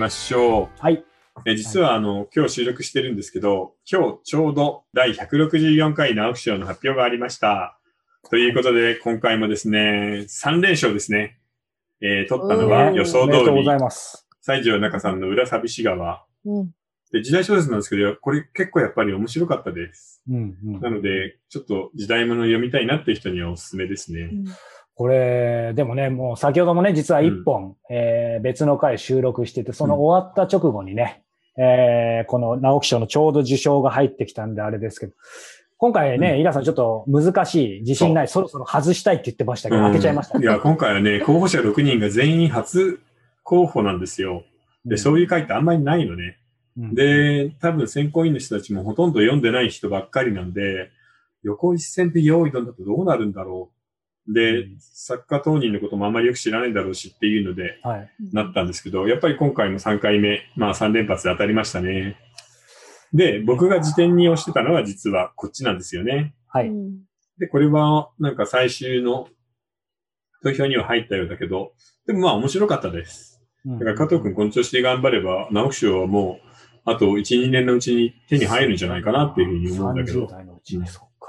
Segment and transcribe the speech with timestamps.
[0.00, 0.82] ましょう。
[0.82, 1.04] はい。
[1.44, 7.78] え実はあの、今日収録してるんですけど、今日ちょうど第164回直木賞の発表がありました。
[8.30, 11.38] ということで、今回もですね、3連勝ですね。
[12.00, 14.26] えー、取ったのはうん予想通りおめでとうござい、ます。
[14.40, 16.24] 西条中さんの裏寂し川。
[16.46, 16.70] うん。
[17.12, 20.22] で、時代小説なんですけど、これ結構やっぱり面白かったです。
[20.30, 24.30] うんうんなので、ちょっと時代物読みたいなっていう人にはおすすめですね。
[25.00, 31.22] これ、でもね、もう先ほどもね、実は一本、えー別の回収録してて、その終わった直後にね、
[31.56, 35.14] えーこの直木賞のちょうど受賞が入ってきたんであれですけど、
[35.78, 40.44] 今回ね、うんイラさんちょっと難しい、自信ない、そろそろ外したいって言ってましたけど、うん開けちゃいましたね。
[40.44, 43.00] いや、今回はね、候補者6人が全員初
[43.42, 44.44] 候補なんですよ。
[44.84, 46.36] で、そういう回ってあんまりないのね。
[46.76, 50.90] うん、で、多分選考委員の人たちもほとんど読んでない人ばっかりなんで、
[51.42, 53.79] 横一線で用意どんだとどうなるんだろう。
[54.28, 58.10] で、うん作家当人のこともあんまりよく知らないだろうしっていうので、はい。
[58.32, 62.16] なったんですけど、やっぱり今回も3回目、まあ3連発で当たりましたね。
[63.12, 66.34] で、僕が辞典に押してたのは実はこっちなんですよね。
[66.48, 66.68] はい。
[66.68, 67.00] うん
[67.38, 69.26] で、これはなんか最終の
[70.42, 71.72] 投票には入ったようだけど、
[72.06, 73.40] でもまあ面白かったです。
[73.64, 76.48] だから加藤君この調子で頑張れば、直木賞はもう、
[76.84, 80.30] あと1、2年のうちに手に入るんじゃないかなっていうふうに思うんだけど30。
[80.30, 81.28] 代のうちに、そっか。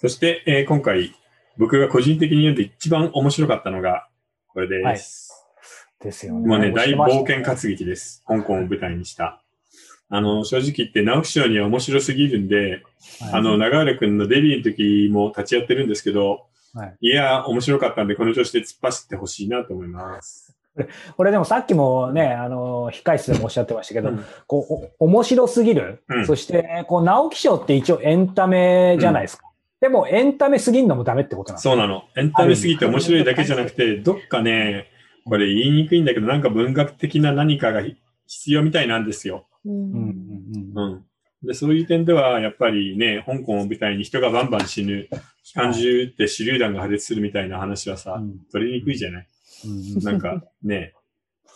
[0.00, 1.12] そして、えー今回、
[1.58, 4.08] 僕が個人的に読んで一番面白かったのが、
[4.48, 5.32] これです。
[6.00, 6.58] ですよね。
[6.58, 8.22] ね、大冒険か活劇です。
[8.26, 9.42] 香港を舞台にした。
[10.08, 12.82] あの、正直言って、直木賞には面白すぎるんで、
[13.32, 20.54] あの、長原くんのデビューの時も立ち会ってるんですけど、はいいや、面白かったんで、この調子で突っ走ってほしいなと思います。
[21.16, 26.02] これでもさっきもね、あの、控室でもおっしゃってましたけど、うんこう、お面白すぎる。
[26.08, 29.45] うんそして、こう、直木賞って一応エンタメじゃないですか。
[29.80, 32.04] でも、エンタメすぎんのもダメってことなんですそうなの。
[32.16, 34.86] エンタメすぎて面白いだけじゃなくて、どっかね、
[35.24, 37.82] これ言いにくいんだけど、なんか文学的な何かが
[38.26, 39.46] 必要みたいなんですよ。
[39.66, 40.72] うん。
[40.74, 41.04] うん。
[41.46, 45.08] で、そういう点では、やっぱりね、香港を舞台に人がバンバン死ぬ、
[45.44, 48.38] 機関銃って手榴弾が破裂するみたいな話はさ、うん。
[48.50, 49.26] 取りにくいじゃない？
[49.66, 50.02] うん。
[50.02, 50.94] なんかね、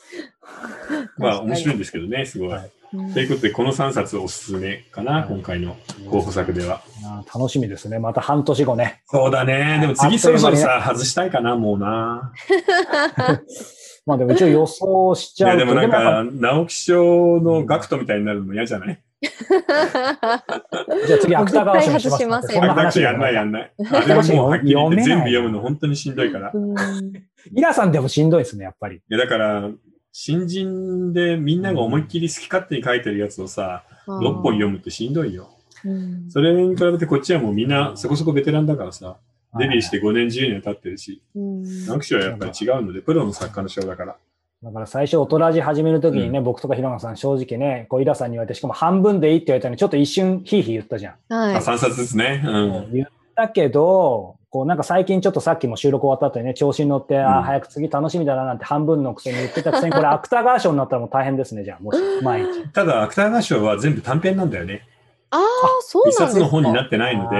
[1.19, 2.48] まあ面白いんですけどね、すごい。
[2.50, 2.64] はい。
[2.64, 5.77] うんということで、この3冊おすすめかな、はい今回の
[6.11, 6.83] 候補作では。
[7.33, 7.99] 楽しみですね。
[8.01, 9.03] また半年後ね。
[9.06, 9.78] そうだね。
[9.81, 12.33] でも次そろそろさ、外したいかな、もうな。
[14.06, 15.67] まあでも一応予想しいや、ちゃうと。
[15.67, 19.01] でもなんか、直木賞の学徒みたいになるの嫌じゃない？
[19.22, 23.72] じゃあ次、芥川賞にしますもう絶対外しませんそんな話あだってやんないやんない。
[23.93, 26.53] あれはもうはっきり言って全部読むの本当にしんどいから。
[27.55, 29.01] イラさんでもしんどいですね、やっぱり。
[29.09, 29.69] や、だから、
[30.12, 35.50] 新人でみんなが思いっきり好き勝手に書いてるやつをさ、6本読むってしんどいよ。
[35.84, 39.16] うんそれに比べてこっちはもうみんなそこそこベテランだからさ、
[39.59, 44.16] デビューして5年10年経ってるし、うん直木賞はやっぱり違うので、プロの作家の賞だから。
[44.62, 51.34] だから最初、オトラジ始めるときにね、僕とか広野さん正直ね、こう、イラさんに言われて、しかも半分でいいって言われたのに、ちょっと一瞬ヒーヒー言ったじゃん。
[51.34, 52.42] はいあ、3冊ずつね。
[52.44, 52.50] う
[52.91, 52.92] ん。
[52.92, 62.69] 言ったけど、こうなんか最近ちょっとさっきも収録終わった後にね、調子に乗って、あうんあ、早く次楽しみだななんて半分のくせに言ってたくせに、 これ芥川賞になったらもう大変ですね、じゃあ、もし、毎日。
[62.72, 64.83] ただ、芥川賞は全部短編なんだよね。
[65.31, 65.41] ああ、
[65.83, 66.44] そう一冊なんですか。
[66.44, 67.37] の本になってないので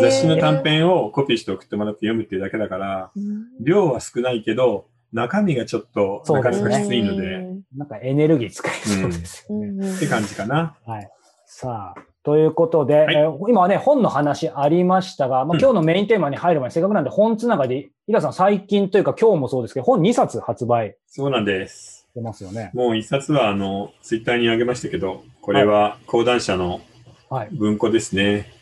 [0.00, 9.66] 雑誌の短編をコピーして送ってもらって読むっていうだけだから、うん量は少ないけど、中身がちょっとなかなかきついので、なんかエネルギー使いそうですよね。
[9.68, 10.76] うんうんって感じかな。
[10.86, 11.10] はい。
[11.46, 21.94] さあ、ということで、はいえー今はね、本の話ありましたが、まあ、うん今日のメインテーマに入る前に、せっかくなんで本つながり、イラさん最近というか今日もそうですけど、本2冊発売そうなんです。
[22.10, 22.70] してますよね。
[22.72, 26.80] もう一冊は、あの、ツイッターにあげましたけど、これは講談社の
[27.28, 27.48] はい。
[27.52, 28.52] 文庫ですね。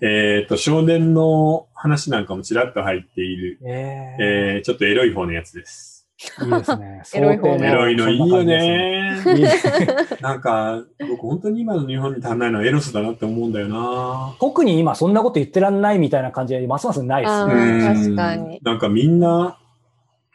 [0.00, 6.01] えっ、と、少年の話なんかもちらっと入っている、ええー、ちょっとエロい方のやつです。
[6.38, 7.02] ー、いいですね。
[7.14, 9.22] エロい定エロいのいいよね。
[10.20, 14.34] なんか、僕本当に今の日本に足んないのはエロスだなって思うんだよな。
[14.40, 17.94] 特に今そんなこと言ってらんないみたいな感じで、ますますないですあね。
[17.94, 19.58] 確かになんかみんな、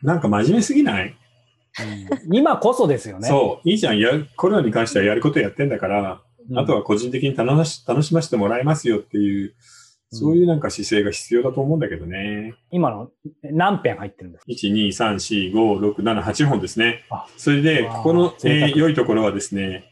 [0.02, 1.18] なんか真面目すぎない、うん
[2.34, 3.28] 今こそですよね。
[3.28, 4.00] そう、いいじゃん。
[4.00, 9.54] やるコロナに関してはやることやってんだから、うんあとは個人的に楽し楽しませてもらえますよっていう、
[10.12, 12.56] そういうなんか姿勢が必要だと思うんだけどね。
[12.72, 13.10] 今の
[13.44, 17.26] 何編入ってるんですか？1、2、3、4、5、6、7、8本ですねあ。
[17.36, 19.84] それで、ここの、えー良いところはですね、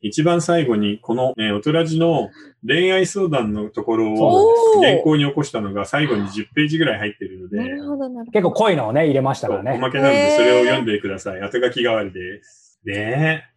[0.00, 2.30] 一番最後に、この、えー、おとらじの
[2.66, 8.30] 恋愛相談のところを原稿に起こしたのが最後に10ページぐらい入ってるので、なるほど、なるほど。
[8.32, 9.72] 結構濃いのをね、入れましたからね。
[9.72, 11.40] おまけなので、それを読んでください。
[11.40, 12.80] 後書き代わりです。
[12.84, 13.51] ねえ。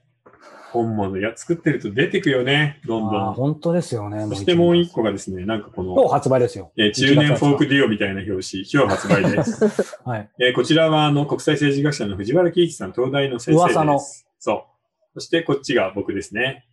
[0.76, 3.34] 本物や作ってると出てくよね、どんどん。
[3.34, 4.26] 本当ですよね。
[4.28, 4.96] そしてもう一個。
[4.96, 6.72] 個がですね、なんかこ今日の、発売ですよ。
[6.78, 9.98] えー中年フォークデュオみたいな表紙、今日発売です。
[10.06, 10.30] はい。
[10.40, 13.76] えーこちらはあの国際政治学者の藤原喜一さん、東大の先生です。
[13.76, 14.00] 噂の
[14.40, 14.66] そ
[15.14, 16.66] そしてこっちが僕ですね。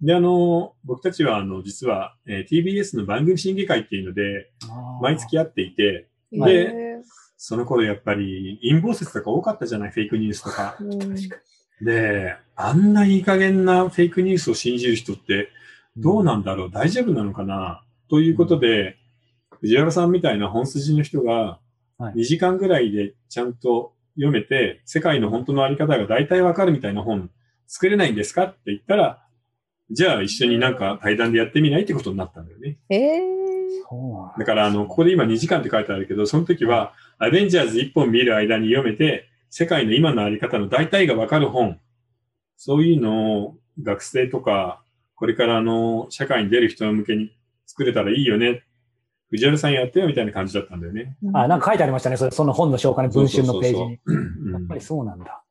[0.00, 4.50] で、あの、僕たちは、あの、実は、えー、TBS の番組審議会っていうので、
[5.02, 6.96] 毎月やっていて、で、
[7.36, 10.78] その頃やっぱり陰謀説とか多かったじゃないフェイクニュースとか。
[11.82, 15.48] で、あんないい加減なフェイクニュースを信じる人って
[15.96, 17.82] どうなんだろう、大丈夫なのかな？
[18.08, 18.96] ということで、
[19.60, 21.58] 藤原さんみたいな本筋の人が
[22.00, 27.30] 2時間ぐらいでちゃんと読めて、世界の本当のあり方が大体わかるみたいな本
[27.66, 28.44] 作れないんですか？
[28.44, 29.22] って言ったら、
[29.90, 32.78] じゃあ一緒になんか対談でやってみないってことになったんだよね。
[32.90, 41.80] ええー、だからあの、ここで今2時間って書いてあるけど、その時は、アベンジャーズ1本見る間に読めて、世界の今のあり方の大体がわかる本、
[42.56, 44.82] そういうのを学生とか、
[45.16, 47.36] これからの社会に出る人向けに
[47.66, 48.62] 作れたらいいよね。
[49.30, 51.16] 藤原さんやってよみたいな感じだったんだよね。
[51.34, 52.16] あ、なんか書いてありましたね。
[52.16, 53.90] それその本の紹介の文春のページに。
[54.52, 55.42] やっぱりそうなんだ。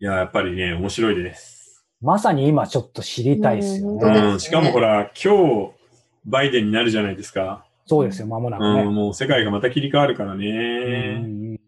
[0.00, 1.84] いや、やっぱりね、面白いです。
[2.02, 4.20] まさに今ちょっと知りたいですよね。
[4.32, 5.72] うん、しかもほら、今日、
[6.24, 7.64] バイデンになるじゃないですか。
[7.86, 8.82] そうですよ、間もなくね。
[8.82, 11.58] うん、もう世界がまた切り替わるからね。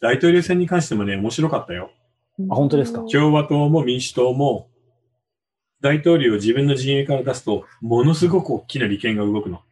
[0.00, 1.90] 大統領選に関してもね、面白かったよ。
[2.50, 3.02] あ、本当ですか？
[3.10, 4.68] 共和党も民主党も、
[5.80, 9.62] 大統領を自分の陣営から出すと、ものすごく大きな利権が動くの。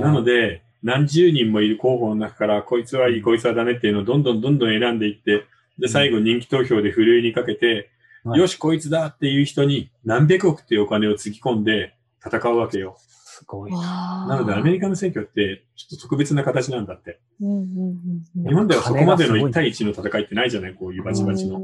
[0.00, 5.44] なので、何十人もいる候補の中から、こいつはいい、こいつはダメっていうのをどんどんどんどん選んでいって、
[5.78, 7.90] で、最後人気投票でふるいにかけて、
[8.22, 11.94] はい、よし、こいつだっていう人に何百億っていうお金をつぎ込んで
[12.24, 12.96] 戦うわけよ。
[13.34, 14.26] すごいな。
[14.28, 17.18] なのでアメリカの選挙ってちょっと特別な形なんだって。
[17.40, 21.58] 日本ではそこまでの1対1の戦いってないじゃないこういうバチバチの。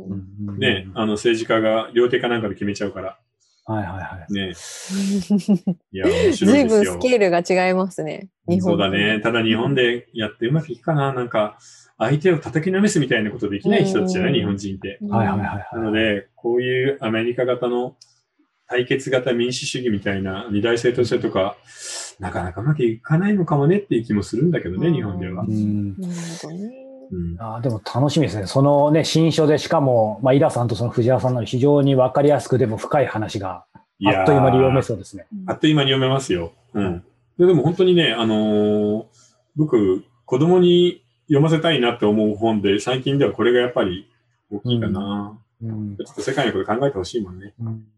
[0.58, 3.18] ね、あの政治家が両手かなんかで決めちゃうから。
[3.66, 4.32] はいはいはい。
[4.32, 4.50] ね
[5.92, 6.50] いや、面白いですよ。
[6.50, 8.30] 随分スケールが違いますね。
[8.48, 9.20] 日本そうだね。
[9.20, 11.56] ただ日本でやってうまくいくかななんか、
[11.98, 14.98] 相手を叩きのめすみたいなことできない人たちじゃない、日本人って。
[15.08, 15.76] はいはいはい。
[15.76, 17.94] なので、こういうアメリカ型の
[18.70, 21.56] 対決型民主主義みたいな二大政党制とか、
[22.20, 25.42] なかなかうまくいかないのかもねっていう気もするんだけどね、日本では。
[25.42, 25.48] なる
[26.40, 26.70] ほどね。
[27.12, 28.46] うん、あでも楽しみですね。
[28.46, 33.64] そのね、新書でしかも、まあ、イラさんとその藤原さんの非常にわかりやすくでも深い話が、
[34.06, 35.26] あっという間に読めそうですね。
[35.46, 36.52] あっという間に読めますよ。
[36.74, 37.02] うん。
[37.38, 39.04] ででも本当にね、あのー、
[39.56, 44.08] 僕、子供に読ませたいなって思う本で、最近ではこれがやっぱり
[44.52, 45.32] 大きいかな。
[45.32, 47.52] うん、ちょっと世界のこと考えてほしいもんね。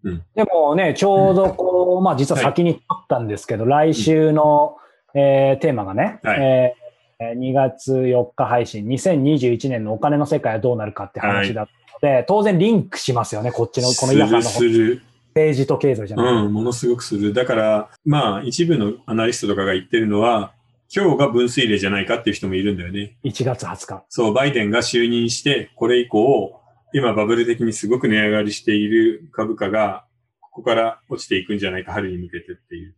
[0.04, 4.76] うん、でもね、ちょうどこう、まあ実は先にあったんですけど、はい、来週の、
[5.14, 15.02] えー、テーマがね、はい、えー、2月4日配信、2021年のお金の世界はどうなるかって話だったので、はい、当然リンクしますよね、こっちの、このイヤさんのする。
[15.34, 16.34] 政治と経済じゃない。
[16.44, 17.32] うん、ものすごくする。
[17.32, 20.52] だから、まあ一部のアナリストとかが言ってるのは、
[20.94, 23.16] 今日が分水嶺じゃないかっていう人もいるんだよね。
[23.24, 24.04] 1月20日。
[24.10, 26.60] そう、バイデンが就任して、これ以降、
[26.92, 30.04] 今バブル的にすごく値上がりしている株価が、
[30.40, 32.94] ここから落ちていくんじゃないか、春に向けてっていう。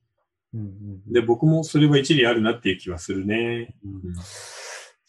[0.55, 0.65] うんう
[1.11, 3.75] ん、で、僕もそれは一理あるなっていう気はするね。
[3.85, 4.15] うん、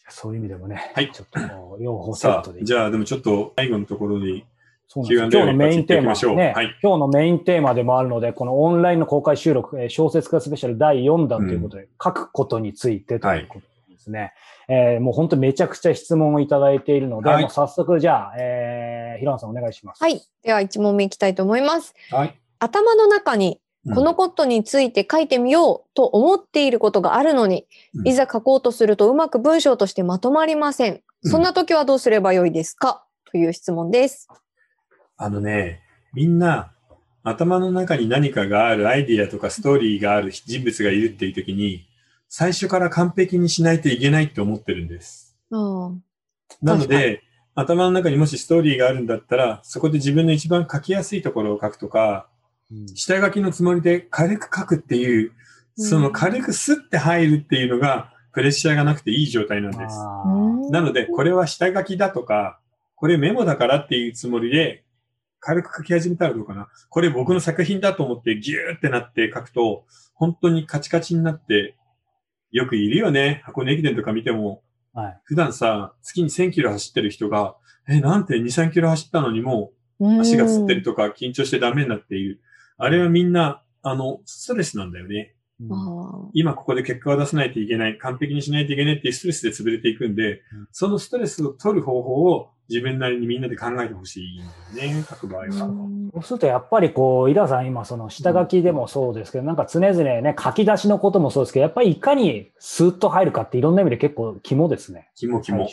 [0.08, 0.92] そういう意味でもね。
[0.94, 1.10] はい。
[1.12, 2.64] ちょっと両方セットで。
[2.64, 4.44] じゃあ、でもちょっと最後のところに
[4.88, 13.66] そうなん今日のメインテーマ、ね、はい、今日のメインテーマでもあるので、このオンラインの公開収録、えー、小説家スペシャル第4弾ということで、うん、書くことについてということ
[14.06, 14.32] ですね。
[14.68, 20.02] はい、えー、もう本当めちゃくちゃ質問をいただいているので、はい、もう早速じゃあ、えー、平野さんお願いします。
[20.02, 20.22] はい。
[20.42, 21.94] では1問目いきたいと思います。
[22.10, 22.38] はい。
[22.58, 23.60] 頭の中に
[23.94, 31.02] このことについて書いてみようと思っていることがあるのに、うん、いざ書こうとするとうまく文章としてまとまりません。
[31.22, 34.28] そんな時はどうすればよいですか、という質問です。
[35.16, 35.80] あのね、
[36.14, 36.72] みんな
[37.22, 41.85] 頭の中に何かがあるアイディアとかストーリーがある人物がいるっていう時に、
[42.28, 45.36] 最初から完璧にしないといけないって思ってるんです。
[46.62, 47.22] なので、
[47.54, 52.28] 頭の中にもしストーリーがあるんだったら、そこで自分の一番書きやすいところを書くとか、
[52.70, 55.32] うん、下書きのつもりで軽く書くっていう、
[55.76, 59.96] その軽くスッて入るっていうのが、プレッシャーがなくていい状態なんです。
[60.70, 62.58] なので、これは下書きだとか、
[62.94, 64.84] これメモだからっていうつもりで
[65.40, 66.68] 軽く書き始めたらどうかな。
[66.90, 71.76] これ僕の作品だと思ってギューってなって書くと、本当にカチカチになって、
[72.50, 73.42] よくいるよね。
[73.44, 74.62] 箱根駅伝とか見ても、
[74.92, 77.56] はい、普段さ、月に1000キロ走ってる人が、
[77.88, 82.40] え、なんて？2、3キロ走ったのにもう足がつってるとか緊張してダメになっている。
[82.78, 85.35] あれはみんな、あの、ストレスなんだよね。
[85.58, 95.52] うん、今ここで結果を出さないといけない、完璧にしないといけないっていうストレスで潰れていくんで、うん、そのストレスを取る方法を自分なりにみんなで考えてほしいんだよね、書く場合は。
[95.52, 105.08] そうするとやっぱりこう、井田さん今その下書きでもそうですけど、うん、なんか常々ね、書き出しのこともそうですけど、やっぱりいかにスーッと入るかっていろんな意味で結構肝ですね。
[105.14, 105.66] 肝肝。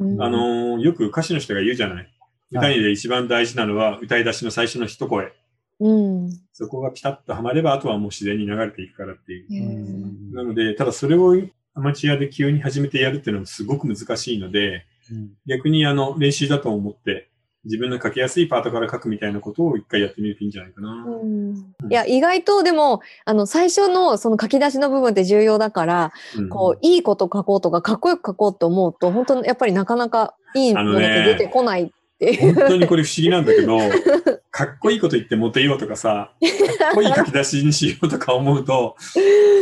[0.00, 2.10] あのー、よく歌手の人が言うじゃない。
[2.50, 5.32] 歌にで一番大事なのは歌い出しの最初の一声。
[5.80, 5.92] う
[6.26, 6.30] ん。
[6.52, 10.34] そこがピタッとはまれば、あとはもう自然に流れていくからっていう。
[10.34, 11.36] なので、ただそれを
[11.74, 17.30] アマチュアで急に始めてやるっていうのはすごく難しいので、うん逆にあの練習だと思って、
[17.64, 21.04] 自分の書きやすいパートから書くみたいなことを一回やってみるといいんじゃないかな。
[21.06, 32.54] うんいや、意外とでも、あの、最初のその書き出しの部分って重要だから、うんこう、いいこと書こうとか、かっこよく書こうと思うと、本当にやっぱりなかなかいいものって出てこないっていう。
[32.54, 33.78] 本当にこれ不思議なんだけど、
[34.50, 36.32] かっこいいこと言ってモテようとかさ、
[36.78, 38.96] かっこいい書き出しにしようとか思うと、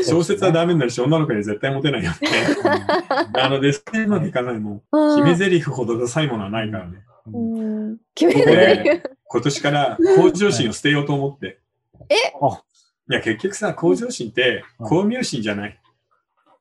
[0.05, 2.17] 小説はダメになるし、女の子には絶対モテないよね。
[3.33, 4.83] なので、それまでいかないもん。
[4.93, 6.99] うん決め台詞ほどダサいものはないからね。
[7.33, 11.59] うん決めここ台詞で、今年から向上心を捨てようと思って。
[12.09, 12.15] え？
[12.41, 12.63] あ
[13.11, 15.79] いや、結局さ、向上心って、うん巧妙心じゃない。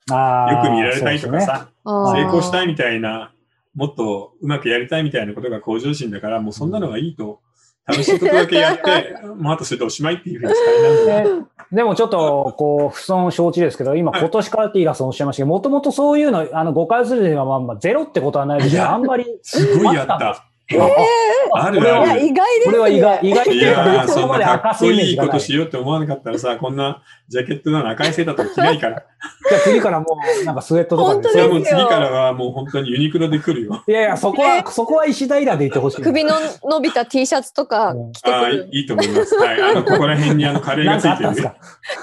[0.10, 3.34] よく見られたいとかさ、成功したいみたいな、
[3.78, 7.42] もっとうまくやりたいみたいなことが向上心だから、もうそんなのがいいと、
[7.86, 11.40] 楽しいことだけやって、 もうあとそれでおしまいっていうふうにしたいな。
[11.40, 19.26] ねでもちょっと、こう、不損承知ですけど、今、はい今年からってイラさんおっしゃいましたけど、もともとそういうの、あの、誤解するには、まあまあ、ゼロってことはないですけど、あんまり。
[19.44, 20.48] すごいやった。
[20.70, 22.26] あるある。
[22.26, 22.66] 意外ですね。
[22.66, 28.98] これは意外、意外いやー、そこまでそんなかっこいいことしようって思わなかったらさ、 こんなジャケットなの赤いセーターとか着ないから。
[29.52, 30.06] ゃあ次からも
[30.42, 33.82] う、なんかスウェットとか本当それはもうですよ次からはもう本当にユニクロで来るよ。
[33.88, 36.02] いやいや、そこは、そこは石平でいてほしい。
[36.02, 38.70] 首の伸びた T シャツとか着てああ、いくる。
[38.72, 39.36] いいと思います。
[39.36, 39.62] はい。
[39.62, 41.50] あの、ここら辺にあのカレーがついてるかあったんですね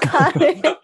[0.01, 0.31] か。
[0.31, 0.75] カレー、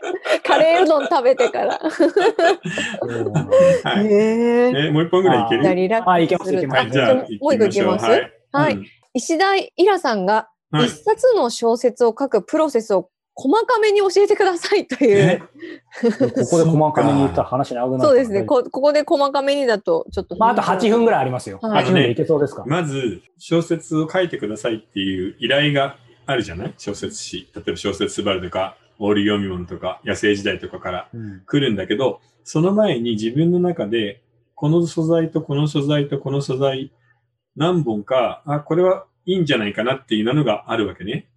[0.44, 1.80] カレーうどん食べてから。
[3.02, 4.08] うんはい。
[4.08, 5.64] ええ、もう一本ぐらいいける？
[5.64, 6.38] じゃあいけ。
[6.38, 8.32] ますいけますはい、じゃあ、もう一きますはい。
[8.51, 15.42] はいうん石田イラさんがはい一冊の小説を書くプロセスを細かめに教えてくださいというえ？
[16.01, 16.12] こ
[16.50, 18.04] こで細かめに言ったら話長くなる。
[18.04, 18.44] そうですね。
[18.44, 20.38] こここで細かめにだとちょっと。
[20.38, 21.60] まあ、あと8分ぐらいありますよ。
[21.62, 22.63] はい8分でいけそうですか？
[22.66, 26.74] まず、小説を書いてくださいっていう依頼があるじゃない？
[26.78, 27.50] 小説誌。
[27.54, 34.22] 例えば小説スバルとか、オール読み物とか、野生時代とかからうん来るんだけど、その前に自分の中で、
[34.56, 36.92] この素材とこの素材とこの素材、
[37.55, 41.27] 何本か、あ、これはいいんじゃないかなっていうのがあるわけね。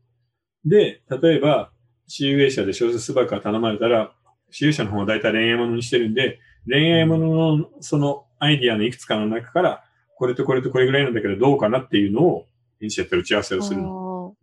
[0.64, 1.70] で、例えば、
[2.06, 4.12] 集英社で小説スバルから頼まれたら、
[4.50, 9.84] 集英社の方は大体恋愛ものにしてるんで、恋愛もののそのアイディアのいくつかの中から、
[10.16, 12.46] これとこれとこれぐらいなんだけどどうかなっていうのを、
[12.80, 14.34] 編集やったら打ち合わせをするの。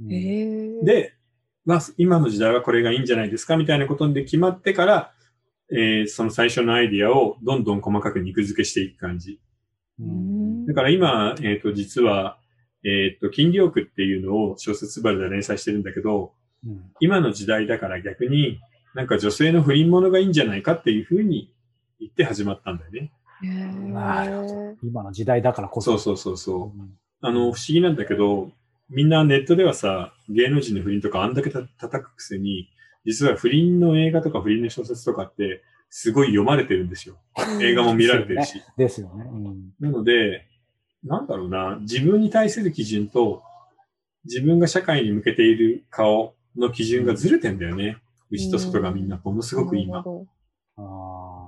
[0.84, 1.14] で、
[1.66, 5.14] まあ、今の時代はこれがいいんじゃないですかみたいなことで決まってから、
[5.72, 9.40] えーその最初のアイディアをどんどん細かく肉付けしていく感じ。
[10.00, 10.31] ううんん
[10.68, 12.38] だから今、えっ、と、実は、
[12.84, 16.34] えっ、と、金魚区っていうのを小説バルで連載してるんだけど、
[16.66, 18.60] うん今の時代だから逆に、
[18.94, 21.52] なんか女性の不倫物がいいんじゃないかっていうふうに
[22.00, 23.12] 言って始まったんだよね。
[23.92, 25.98] なるほど今の時代だからこそ。
[25.98, 26.80] そうそうそうそう。
[26.80, 26.92] うん
[27.24, 28.52] あの、不思議なんだけど、
[28.90, 32.68] みんなネットではさ、芸能人の不倫とかあんだけた叩くくせに、
[33.06, 37.18] 実は不倫の映画とか不倫の小説とかって、すごい読まれてるんですよ。
[37.62, 38.62] 映画も見られてるし。
[38.76, 39.26] ですよね。
[39.32, 40.48] うんなので、
[41.04, 43.44] なんだろうな、自分に対する基準と、
[44.26, 47.98] 自分が社会に向けている顔の基準がずれてんだよね。
[48.30, 50.04] 内と外がみんなものすごく今。
[50.78, 51.48] あ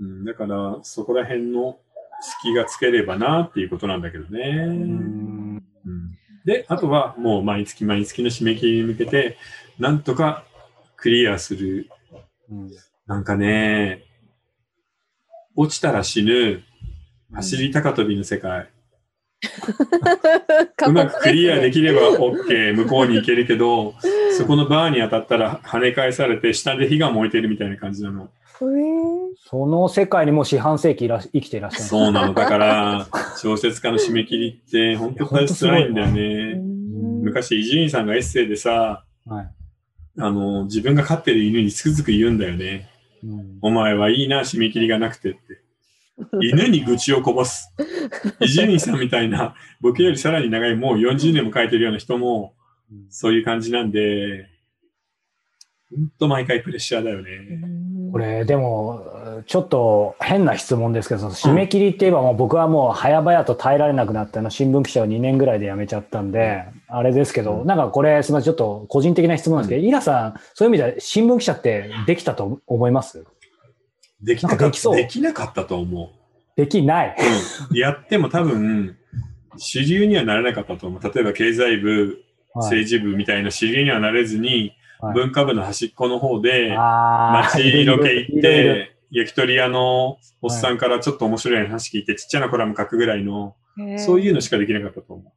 [0.00, 1.78] うん、だから、そこら辺の
[2.20, 4.40] 隙がつければなっていうことなんだけどね。
[4.40, 5.62] ーううんん
[6.44, 9.36] で、あとはもう毎月毎月の締め切りに向けて、
[9.78, 10.44] なんとか
[10.96, 11.88] クリアする。
[12.50, 12.70] うん
[13.06, 14.04] なんかね、
[15.56, 16.62] 落ちたら死ぬ、
[17.32, 18.68] 走り高跳びの世界。
[19.40, 23.94] ど うまくクリアできれば OK、向こうに行けるけど、
[24.36, 28.30] そこのバーに当たったら跳ね返されて、下で火が燃えてるみたいな感じなの。
[29.50, 31.84] その世界にもう四半世紀いら生きていらっしゃる。
[31.84, 32.34] そうなの。
[32.34, 33.06] だから、
[33.40, 36.54] 小説家の締め切りって本当大辛いんだようね。
[36.54, 39.48] ん昔、伊集院さんがエッセイでさ、はい
[40.20, 42.88] あの、自分が飼ってる犬につくづく言うんだよね。
[43.22, 45.38] うんお前はいいな、締め切りがなくてって。
[46.40, 47.72] 犬に愚痴をこぼす。
[48.40, 52.54] 伊集院さんみたいな、僕よりさらに長い、もう40年も書いてるような人も、
[53.08, 54.46] そういう感じなんで、
[55.90, 57.30] ほんと毎回プレッシャーだよね。
[58.12, 59.02] これ、でも、
[59.46, 67.66] ちょっと変な質問ですけど、その締め切りって言えばもう僕はもう早々と耐えられなくなったの、新聞記者を2年ぐらいで辞めちゃったんで、あれですけど、うん。
[67.66, 73.24] なんかこれ、すみません、ちょっと個人的な質問なんですけど、イラさん、そういう意味では新聞記者ってできたと思います？
[74.22, 74.64] できなかった。
[74.66, 76.12] できそうできなかったと思
[76.56, 77.16] できない。
[77.18, 77.70] う。
[77.70, 77.76] うん。
[77.76, 78.96] やっても多分、
[79.56, 81.02] 主流にはならなかったと思う。
[81.02, 82.28] 例えば経済部、はい
[82.60, 84.48] 政治部みたいな主流にはなれずに、
[85.00, 93.54] はい文化部の端っこの方で、街ロケ行っいろいろて、焼き鳥屋のおっさんからちょっと面白い話聞いて、ちっちゃなコラム書くぐらいの、
[93.98, 95.32] そういうのしかできなかったと思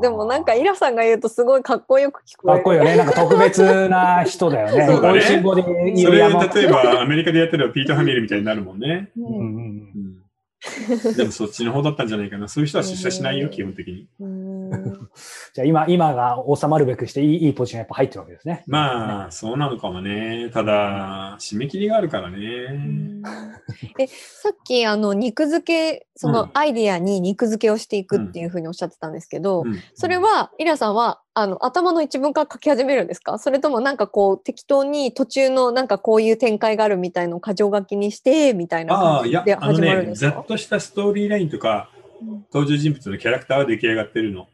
[0.00, 2.58] でもなんかイラさんが言うとすごいかっこよく聞こえる。
[2.58, 2.96] かっこいいよね。
[2.96, 4.86] なんか特別な人だよね。
[4.88, 9.10] そうだねそれ、例えばアメリカでやってればピート・ハミルみたいになるもんね。
[9.18, 10.20] ううんうんんうん
[11.16, 12.48] でもそっちの方だったんじゃないかな。
[12.48, 14.06] そういう人は出社しないよ、基本的に。
[14.70, 15.10] う ん
[15.54, 18.64] じゃあ今、今が収まるべくしていいいいポジションやっぱ入ってるわけですね。
[18.66, 20.50] まあ、そうなのかもね。
[20.52, 22.38] ただ、締め切りがあるからね。
[23.98, 33.38] えさっきあの肉付けそうのんアイディアに肉付けをしていくっていうふうにおっしゃってたんですけど、うんそれはイラさんはあの頭の一文から書き始めるんですか？
[33.38, 40.30] それともなんかこう適当に途中のなんかこういう展開があるみたいのを箇条書きにしてみたいなああ、感じいや、あので始まるんね、ですか？
[40.32, 42.00] ざっとしたストーリーラインとか、うん
[42.52, 44.46] 登場人物のキャラクターは出来上がってるの。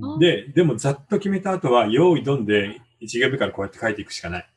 [0.00, 4.48] うんで、でもざっと決めた後は、用意どんで、一行目からこうやって書いていくしかない。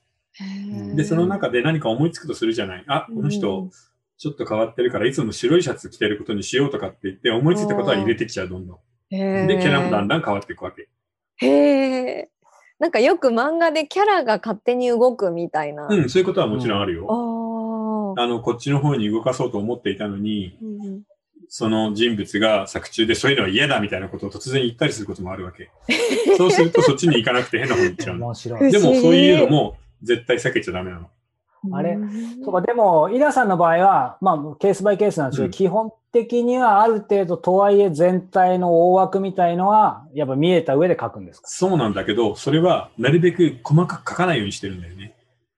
[0.96, 2.84] で、その中で何か思いつくとするじゃない。
[2.88, 3.72] あ、このう人ん、
[4.18, 8.78] ちょっと変わってるから、いつも白いシャツ着てることにしようとかって言って、思いついたことは入れてきちゃう、どんどん。
[9.10, 10.90] で、キャラもだんだん変わっていくわけ。
[11.38, 12.30] へえ。
[12.80, 15.88] なんかよく漫画でキャラが勝手に動くみたいな。
[15.90, 17.08] うん、そういうことはもちろんあるよ。
[18.18, 18.24] ああ。
[18.24, 21.02] あの、こっちの方に動かそうと思っていたのに、うんうん
[21.50, 25.70] その人物が作中でそういうのは嫌だみたいなことを突然言ったりすることもあるわけ。
[26.38, 31.08] そうするとそっちに行かなくて変な方に行っちゃうでもそういうのも絶対避けちゃダメなの。
[31.72, 31.94] あれ？
[31.96, 41.48] うんそうか、でも、イラさんの場合は、まあ、ケースバイケースなんですけど、うん基本的にはある程度、とはいえ全体の大枠みたいのは、やっぱ見えた上で書くんですか？
[41.50, 45.16] そうなんだけど、それはなるべく細かく書かないようにしてるんだよね。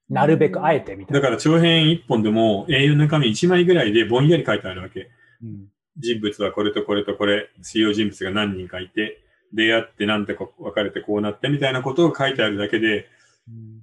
[0.10, 1.20] なるべくあえてみたいな。
[1.20, 5.10] だから長編1本でも A4 の中身1枚ぐらいでぼんやり書いてあるわけ。
[5.44, 5.67] うん
[6.00, 9.22] 人物はこれとこれとこれ、主要人物が何人かいて、
[9.54, 13.08] 出会ってなんてこ別れてこうなってみたいなことを書いてあるだけで、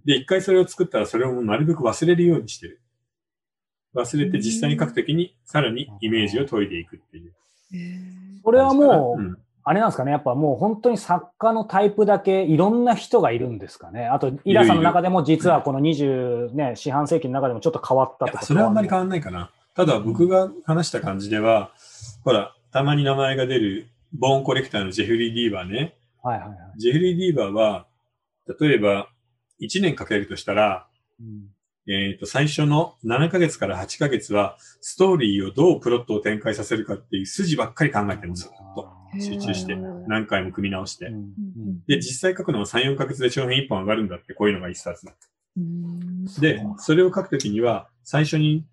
[0.04, 2.80] で、一回それを作ったらそれをなるべく忘れるようにしてる。
[3.94, 7.32] 忘れて実際に書くときにさらにイメージを研いでいくっていう。
[8.45, 9.36] それはもう、ん
[9.67, 14.06] あれなんですかね、やっぱもう本当に作家のタイプだけいろんな人がいるんですかね。
[14.06, 18.45] あと、イラさんの中でも実はこの20ね、四半世紀の中でもちょっと変わったとか。
[18.45, 19.50] それはあんまり変わわんないかな。
[19.75, 21.73] ただ僕が話した感じでは、
[22.23, 25.97] ほら、たまに名前が出るボーンコレクターのジェフリー・ディーバーね。
[26.23, 26.58] はいはいはい。
[26.78, 27.87] ジェフリー・ディーバーは、
[28.60, 29.08] 例えば
[29.60, 30.87] 1年かけるとしたら、
[31.21, 31.54] うん
[31.87, 38.52] えっ、と、最初の7ヶ月から8ヶ月は、ストーリーをどうプロットを展開させるかっていう筋ばっかり考えてるんですよ。
[39.17, 39.76] ずっと集中して
[40.08, 41.06] 何回も組み直して。
[41.06, 45.06] うんで、実際書くのは3、4ヶ月で長編1本上がるんだって、こういうのが一冊。
[45.58, 48.65] うんで、それを書くときには、最初に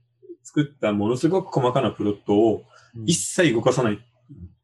[0.44, 2.64] 作ったものすごく細かなプロットを
[2.96, 4.00] うん一切動かさない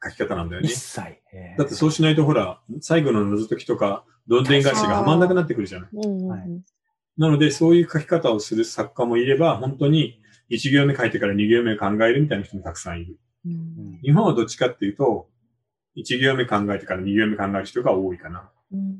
[0.03, 0.75] 書き方なんだよね一。
[0.75, 1.01] 切。
[1.33, 5.91] えーだってそうしないとほら、最後の謎解きとか、どんでん返しがはまんなくなってくるじゃない。
[7.17, 13.17] なので、そういう書き方をする作家もいれば、本当に1行目書いてから2行目を考えるみたいな人もたくさんいる。
[13.45, 15.29] うんうん日本はどっちかっていうと、
[15.95, 18.49] 1行目考えてから2行目考える人が多いかな。
[18.71, 18.99] うん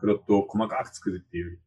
[0.00, 1.58] プロットを細かく作るっていう。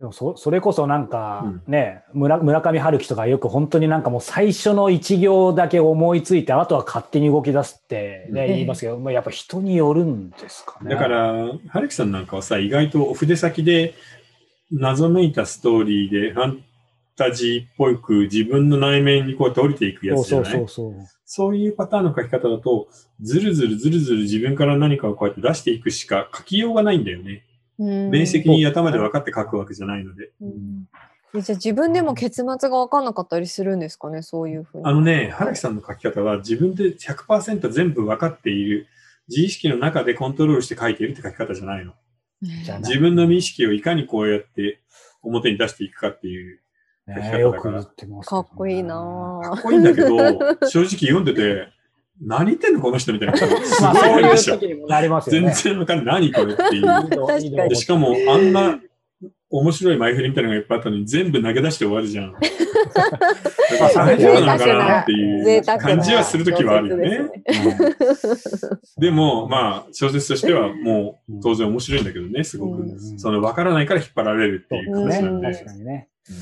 [0.00, 10.90] でもそそれこそなんかうんね、村村上春樹とかよく本当になんかもう最初の一行だけ思いついて、あとは勝手に動き出すって、ねうん言いますけど、まあ、やっぱ人によるんですかね。
[10.90, 13.94] だから、春樹さんなんかはさ、意外とお筆先で
[14.72, 16.64] 謎めいたストーリーでファン
[17.16, 20.50] タジーっぽく自分の内面にこうやって降りていくやつじゃない？
[20.50, 21.06] そうそうそう。
[21.24, 22.88] そういうパターンの書き方だと、
[23.20, 27.44] ずるずるずるずる自分から何かをこうやって出していくしか書きようがないんだよね。
[27.78, 30.30] うん明晰に頭で分かって書くわけじゃないので。
[30.40, 30.88] うん
[31.36, 34.84] えじゃあ自分でも結末が分かんなかったりするんですかね、そういうふうに。
[34.86, 38.86] あのね、春樹さんの書き方は自分で100%全部分かっている、
[39.28, 41.94] 自意識の中でコントロールして書いているって書き方じゃないの。
[42.40, 44.80] 自分の無意識をいかにこうやって
[45.22, 46.60] 表に出していくかっていう。
[47.06, 50.08] ねよく言ってますけどね、かっこいいなかっこいいんだけど、
[50.68, 51.68] 正直読んでて、
[52.20, 53.36] 何言ってんのこの人みたいな。
[53.36, 55.10] すまあごいそういう変でしょ。
[55.10, 55.52] ますよ全ね。
[55.54, 56.30] 然わかんない。
[56.30, 56.82] 何これってい
[57.64, 57.68] う。
[57.68, 58.78] でしかも、あんな
[59.50, 62.32] 面白い前振りみたいなのがいっぱいあったのに、全部投げ出して終わるじゃん。
[62.32, 67.20] だから大丈夫なのかなっていう感じはするときはあるよね。
[68.98, 72.82] でも、まあ、小説としてはもう当然面白いんだけどね、すごく。
[72.82, 75.52] うんその分からないから引っ張られるっていうそうね話なんで。
[75.52, 76.08] 確かにね。
[76.28, 76.36] うん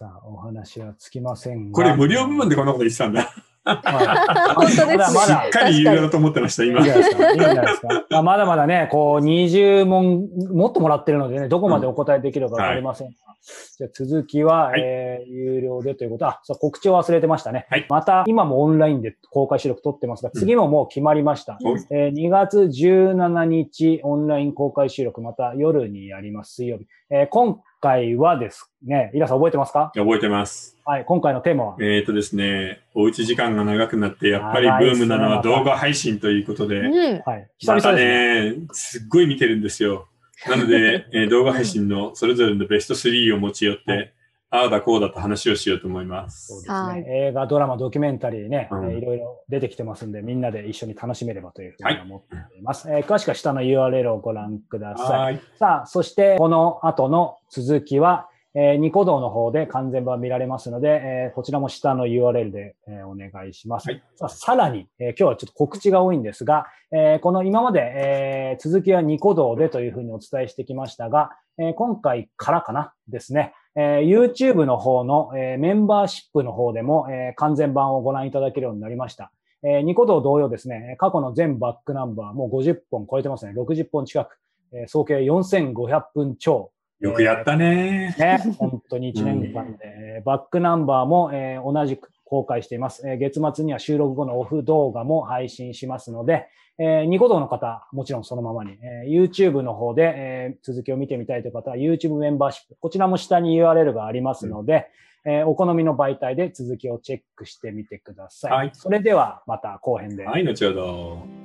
[0.00, 1.74] さあ、お話はつきませんが。
[1.74, 3.34] これ無料部分でこんなこと言ってたんだ。
[3.64, 6.90] はい本当ですねまだまだしっかり有料だと思ってました、今いいんじ。
[6.90, 8.22] ゃないですか。
[8.22, 13.29] まだまだね、こう、20問、もっともらってるのでね、どこまでお答えできるかわかりませんが。
[13.78, 16.26] じゃあ続きは、はいえー有料でということ。
[16.26, 17.66] あ、そう告知を忘れてましたね。
[17.70, 21.58] はいまた、今もオンラインで公開収録撮ってますが、次ももう決まりました。
[21.64, 26.86] おいえー2月17日、オンライン公開収録、また夜にやります、水曜日。
[27.10, 29.90] えー今回はですね、イラさん覚えてますか？
[29.94, 30.76] 覚えてます。
[30.84, 37.20] はい、今回のテーマは、えっ、とですね、おうち時間が長くなって、やっぱりブームなのは動画配信ということで、うん。
[37.24, 38.60] はい、久また々ですね。
[38.60, 40.08] ね、すっごい見てるんですよ。
[40.48, 44.12] なので、えー動画配信のそれぞれのベスト3を持ち寄って、はい
[44.52, 46.48] ああだこうだと話をしようと思います。
[46.48, 47.28] そうですはいね。
[47.28, 52.90] 映画、ドラマ、ドキュメンタリーね、いろいろ出てきてますんで、みんなで一緒に楽しめればというふうに思っています。
[52.90, 55.20] えー詳しくは下の URL をご覧ください。
[55.20, 55.40] はい。
[55.56, 63.88] さあ、そしてこの後の続きは、えーニコ動の方で完全版見られますので、えーこちらも下の URL で、えーお願いします。
[63.88, 79.30] はいさあさらに、えー今日はちょっと告知が多いんですが、えーこの今まで、えー続きはニコ動でというふうにお伝えしてきましたが、えー今回からかなですね、えー YouTube の方の、えーメンバーシップの方でも、えー完全版をご覧いただけるようになりました。
[79.62, 83.52] えーニコ動同様ですね、過去の全バックナンバーもう50本超えてますね。
[83.56, 84.38] 60本近く。
[84.72, 86.72] えー総計4500分超。
[87.00, 88.14] よくやったね。
[88.18, 96.46] ね、本当に 1年間で、えーバックナンバーも、えー同じく公開しています、えー月末には収録後のオフ動画も配信しますので、
[96.78, 104.88] えーニコ動の方、もちろんそのままに、えー YouTube の方で、えー続きを見てみたいという方は YouTube メンバーシップ、こちらも下に URL がありますので、
[105.24, 108.52] えーお好みの媒体で続きをチェックしてみてください。
[108.52, 110.24] はいそれではまた後編で。
[110.26, 111.39] はい、後ほど。